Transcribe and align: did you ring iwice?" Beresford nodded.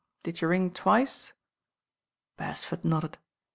did 0.23 0.41
you 0.41 0.47
ring 0.47 0.71
iwice?" 0.71 1.31
Beresford 2.35 2.83
nodded. 2.83 3.19